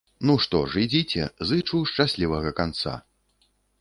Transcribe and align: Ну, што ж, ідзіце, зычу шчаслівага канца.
Ну, 0.27 0.33
што 0.45 0.61
ж, 0.69 0.85
ідзіце, 0.85 1.27
зычу 1.49 1.81
шчаслівага 1.91 2.55
канца. 2.61 2.95